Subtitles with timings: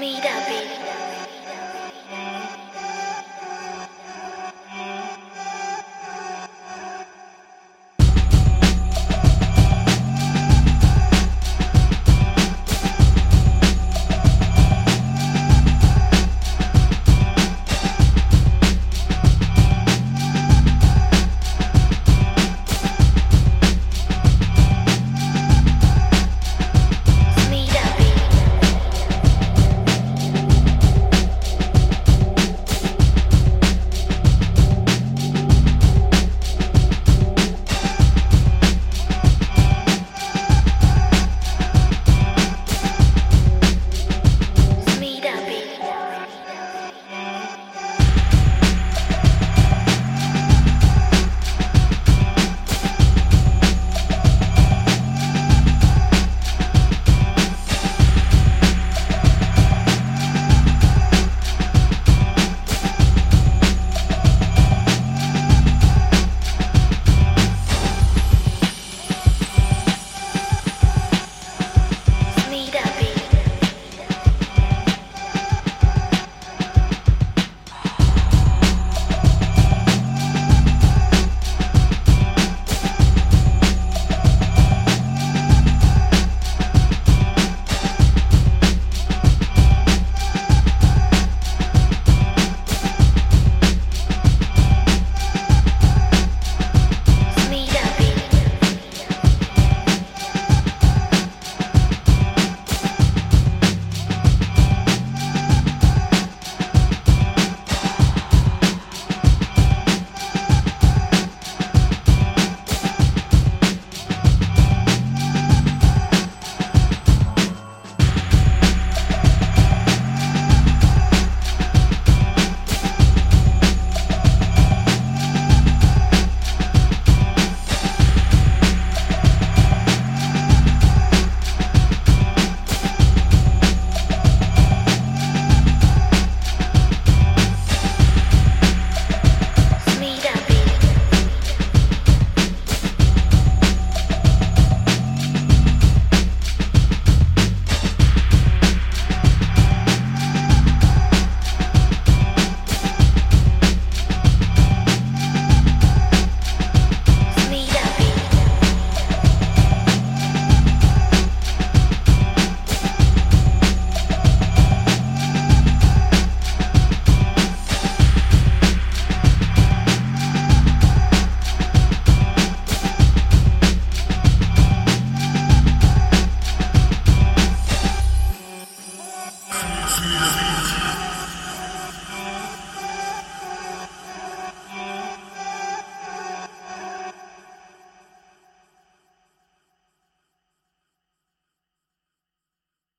[0.00, 0.59] Meet up.